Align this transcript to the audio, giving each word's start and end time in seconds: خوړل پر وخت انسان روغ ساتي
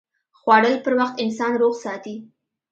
خوړل 0.39 0.75
پر 0.85 0.93
وخت 0.99 1.15
انسان 1.23 1.51
روغ 1.61 1.73
ساتي 1.83 2.15